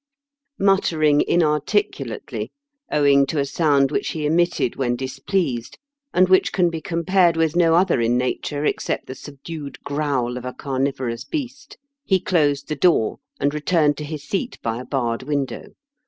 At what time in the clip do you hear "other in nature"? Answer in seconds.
7.75-8.65